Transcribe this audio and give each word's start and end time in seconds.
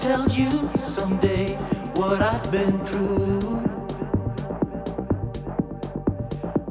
tell 0.00 0.26
you 0.30 0.48
someday 0.78 1.54
what 1.96 2.22
I've 2.22 2.50
been 2.50 2.82
through. 2.86 3.38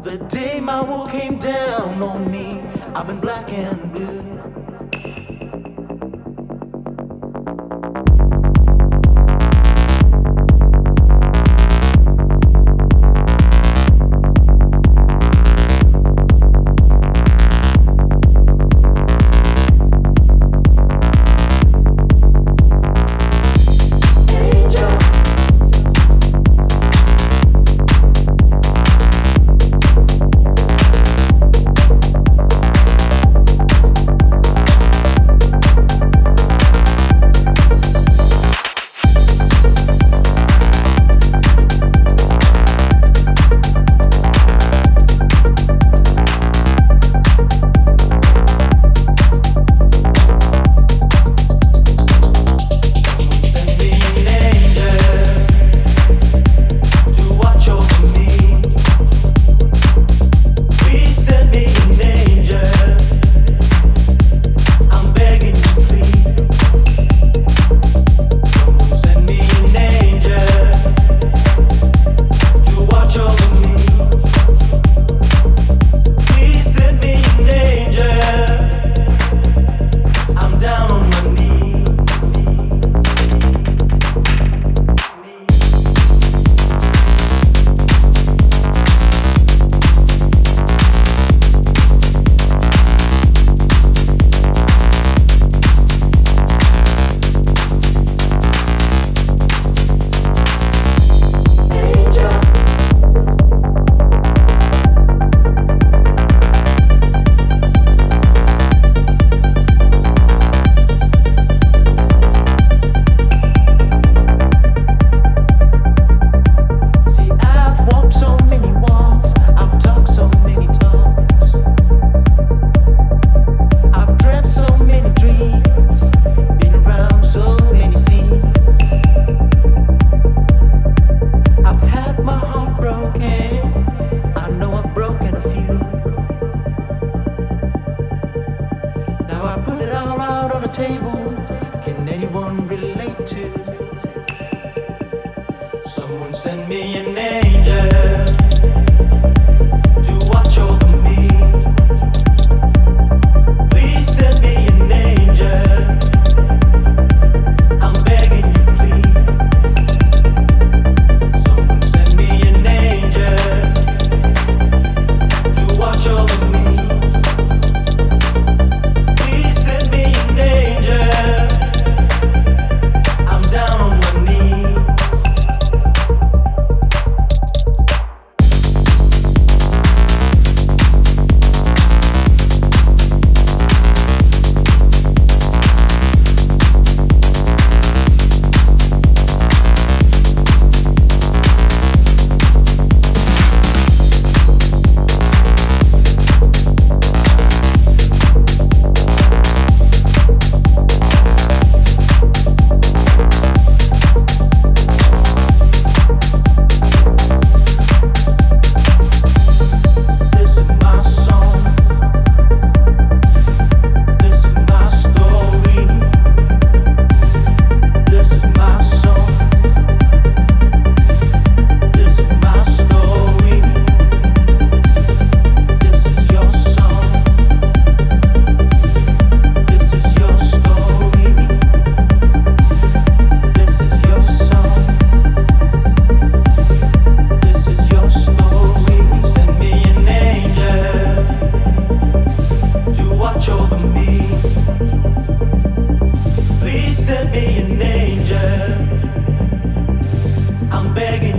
The 0.01 0.17
day 0.29 0.59
my 0.59 0.81
world 0.81 1.11
came 1.11 1.37
down 1.37 2.01
on 2.01 2.31
me, 2.31 2.59
I've 2.95 3.05
been 3.05 3.19
black 3.19 3.47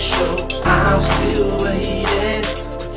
show. 0.00 0.48
I'm 0.64 1.02
still 1.02 1.52
waiting, 1.60 2.44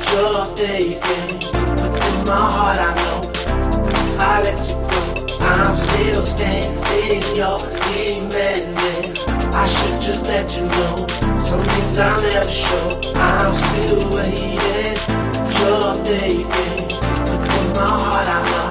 you're 0.08 0.46
taking. 0.56 1.36
but 1.76 1.92
in 2.08 2.16
my 2.24 2.48
heart, 2.56 2.78
I 2.80 2.90
know 2.96 3.20
I 4.18 4.40
let 4.42 4.58
you 4.68 4.78
go. 4.88 5.02
I'm 5.44 5.76
still 5.76 6.24
standing, 6.24 7.22
you're 7.36 7.60
demanding. 7.84 9.12
I 9.52 9.66
should 9.68 10.00
just 10.00 10.26
let 10.28 10.56
you 10.56 10.64
know 10.64 11.06
some 11.44 11.60
things 11.60 11.98
I'll 11.98 12.22
never 12.22 12.50
show. 12.50 12.88
I'm 13.20 13.54
still 13.54 14.00
waiting, 14.16 14.96
you're 15.60 15.94
taking. 16.08 16.88
but 17.28 17.40
in 17.60 17.68
my 17.76 17.86
heart, 18.00 18.28
I 18.28 18.40
know. 18.48 18.68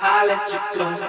I 0.00 0.26
let 0.26 0.52
you 0.52 0.60
go. 0.78 1.01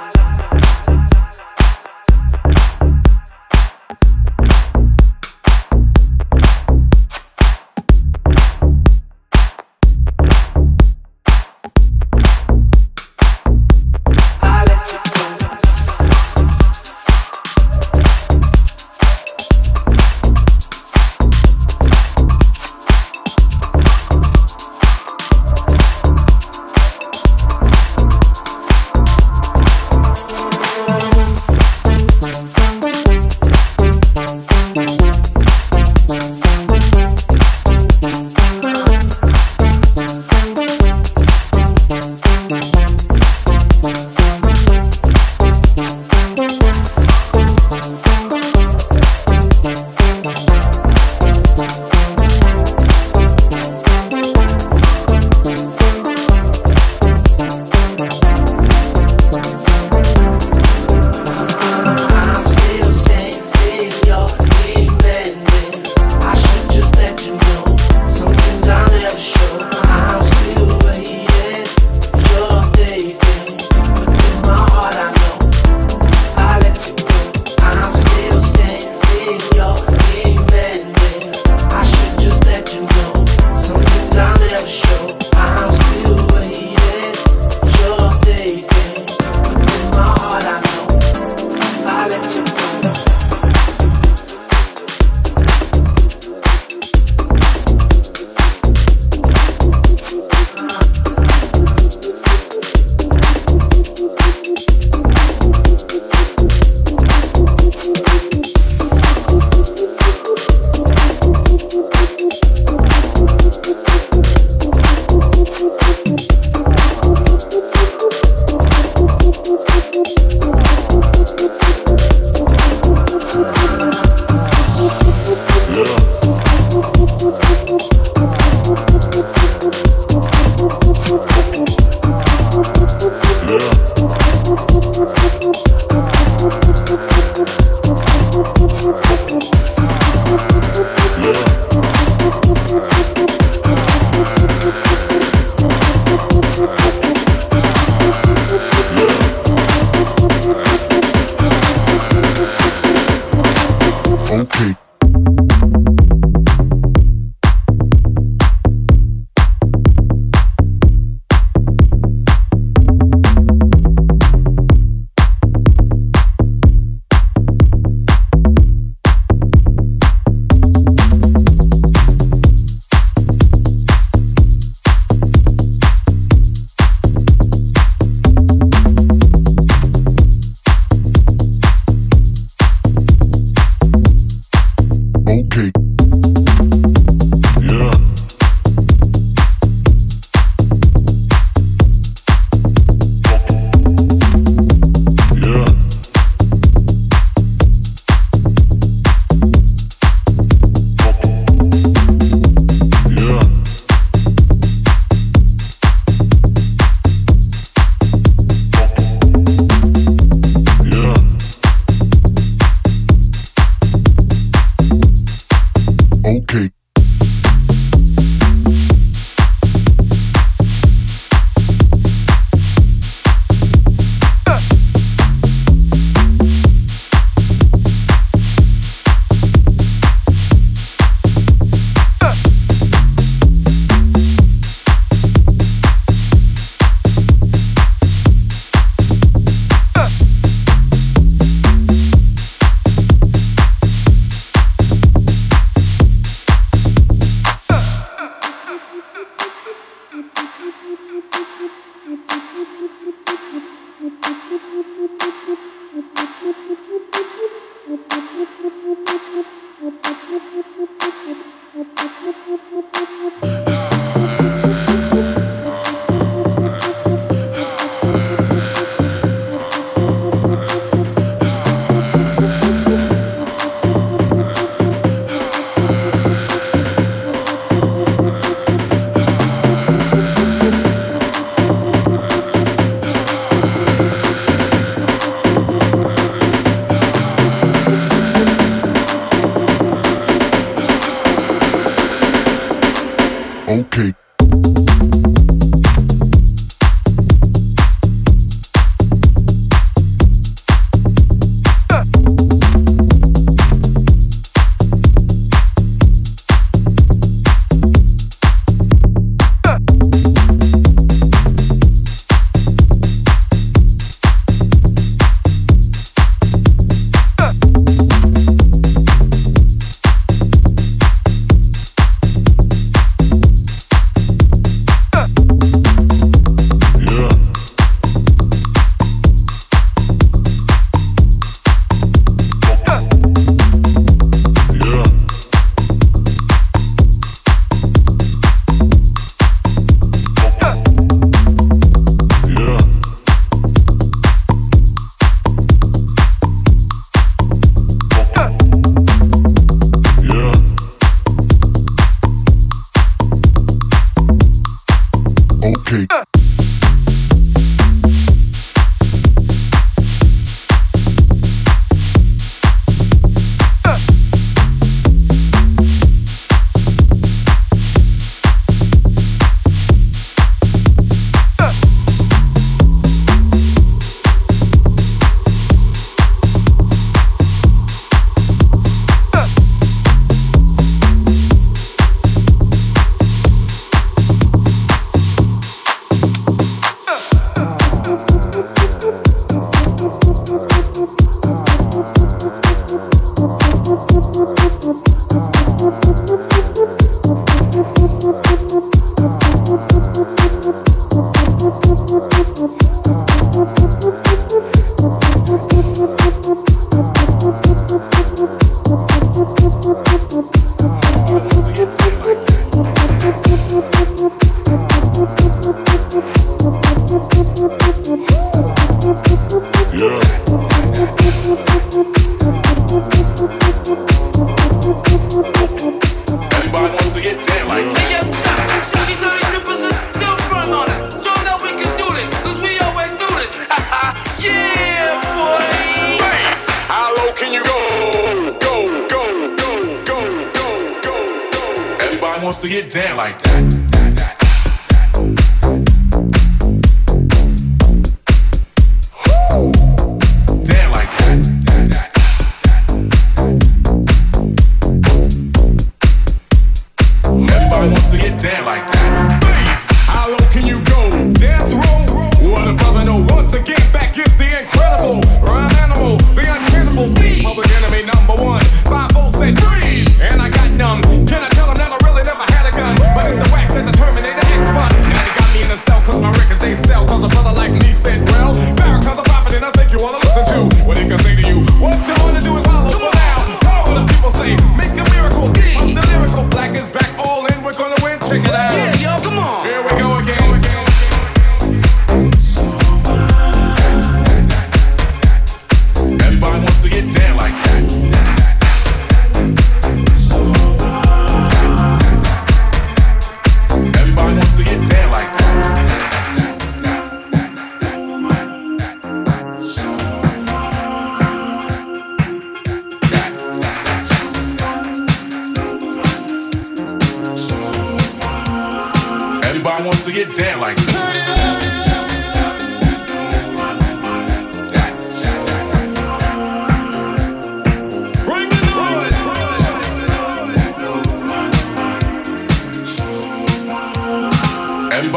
Wants 442.44 442.60
to 442.60 442.68
get 442.68 442.92
down 442.92 443.16
like 443.16 443.42
that. 443.44 443.73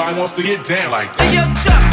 Nobody 0.06 0.20
wants 0.20 0.34
to 0.34 0.42
get 0.44 0.64
down 0.64 0.92
like 0.92 1.12
that. 1.16 1.85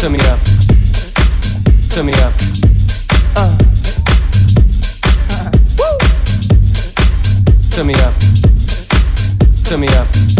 turn 0.00 0.12
me 0.12 0.18
up, 0.20 0.38
turn 1.90 2.06
me 2.06 2.12
up. 2.12 2.32
Uh. 3.34 3.58
Woo. 5.76 5.98
Turn 7.72 7.86
me 7.88 7.94
up, 7.94 8.14
turn 9.64 9.80
me 9.80 9.88
up. 9.88 10.37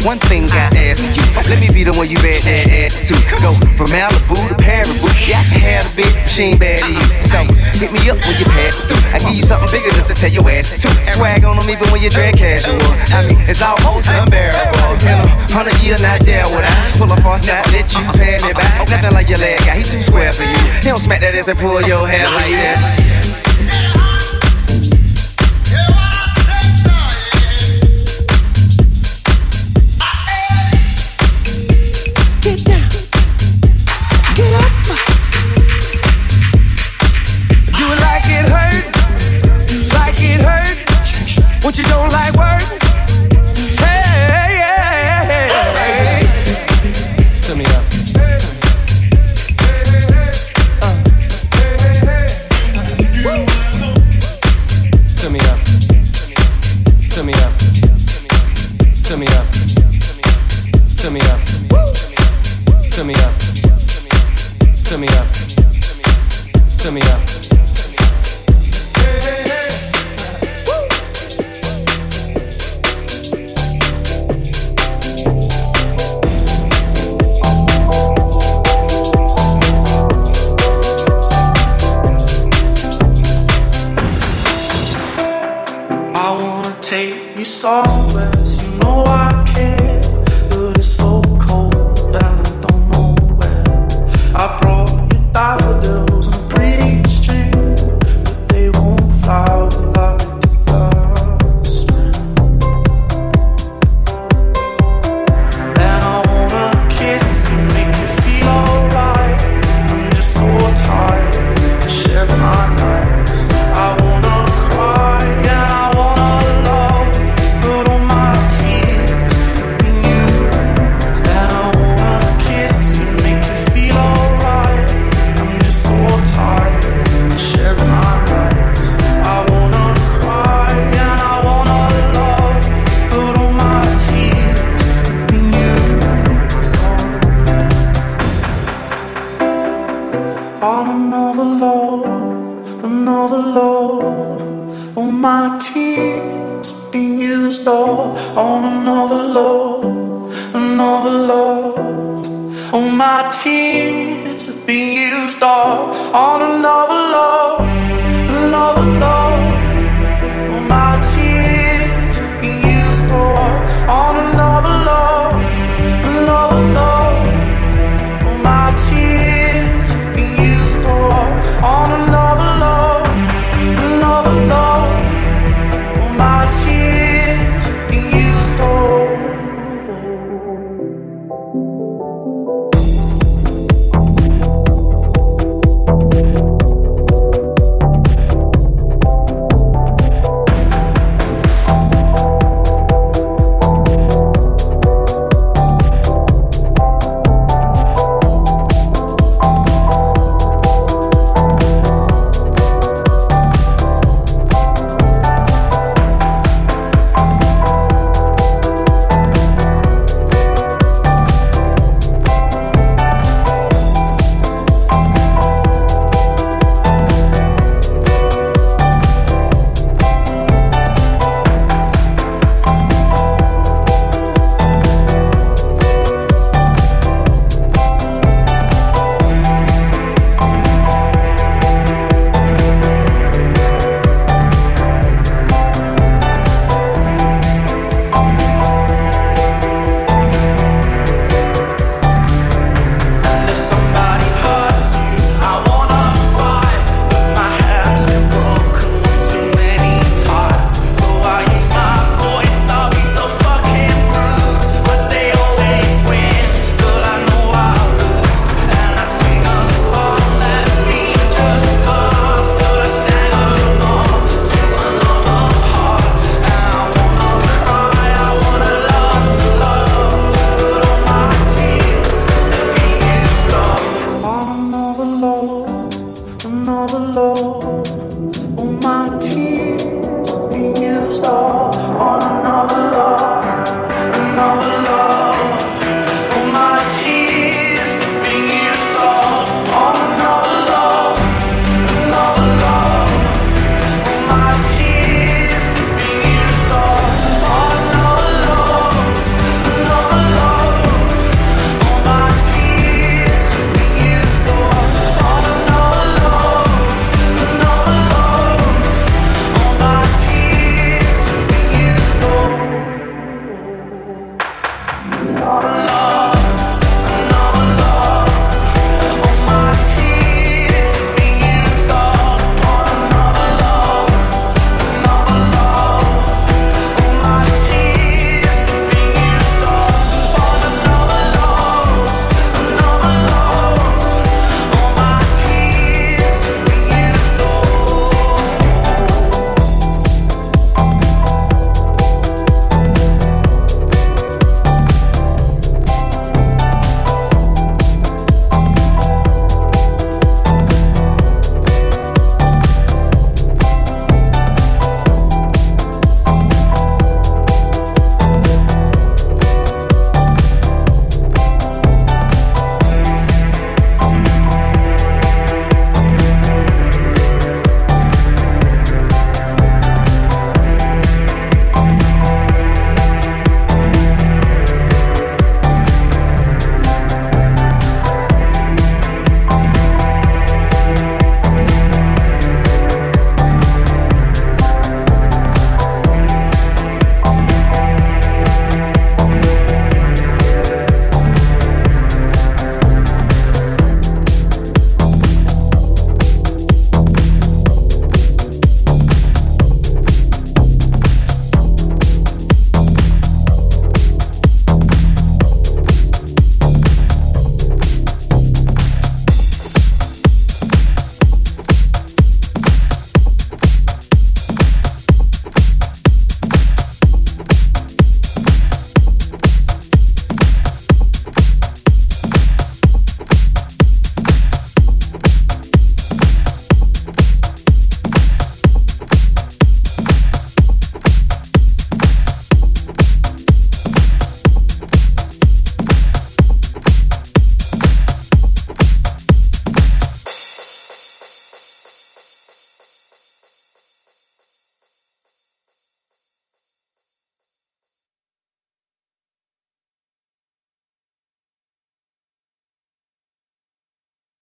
One 0.00 0.16
thing 0.32 0.48
I 0.48 0.72
ask 0.88 1.12
you, 1.12 1.20
let 1.44 1.60
me 1.60 1.68
be 1.68 1.84
the 1.84 1.92
one 1.92 2.08
you 2.08 2.16
bad 2.24 2.40
ass 2.72 3.04
to. 3.04 3.14
Go 3.36 3.52
from 3.76 3.92
Malibu 3.92 4.32
to 4.48 4.56
Paribu, 4.56 5.04
gotta 5.28 5.60
have 5.60 5.84
a 5.84 5.92
big 5.92 6.08
machine 6.24 6.56
bad 6.56 6.80
you. 6.88 6.96
So 7.20 7.44
hit 7.76 7.92
me 7.92 8.00
up 8.08 8.16
when 8.24 8.40
you 8.40 8.48
pass 8.48 8.80
through. 8.80 8.96
I 9.12 9.20
give 9.20 9.36
you 9.36 9.44
something 9.44 9.68
bigger 9.68 9.92
than 9.92 10.08
to 10.08 10.16
tell 10.16 10.32
your 10.32 10.48
ass 10.48 10.72
to. 10.80 10.88
Swag 11.12 11.44
on 11.44 11.60
them 11.60 11.68
even 11.68 11.84
when 11.92 12.00
you 12.00 12.08
drag 12.08 12.40
casual. 12.40 12.80
I 13.12 13.28
mean, 13.28 13.36
it's 13.44 13.60
almost 13.60 14.08
unbearable. 14.08 15.04
In 15.04 15.20
a 15.20 15.28
hundred 15.52 15.76
years 15.84 16.00
not 16.00 16.24
there 16.24 16.48
would 16.48 16.64
I 16.64 16.72
pull 16.96 17.12
up 17.12 17.20
on 17.28 17.36
side, 17.36 17.68
let 17.68 17.84
you 17.92 18.00
pay 18.16 18.40
me 18.40 18.56
back. 18.56 18.80
Oh, 18.80 18.88
nothing 18.88 19.12
like 19.12 19.28
your 19.28 19.38
leg 19.44 19.60
guy, 19.68 19.78
he 19.78 19.84
too 19.84 20.00
square 20.00 20.32
for 20.32 20.48
you. 20.48 20.60
He 20.80 20.88
don't 20.88 20.96
smack 20.96 21.20
that 21.20 21.36
ass 21.36 21.52
and 21.52 21.60
pull 21.60 21.76
your 21.84 22.08
hair 22.08 22.24
like 22.24 22.56
this. 22.56 23.29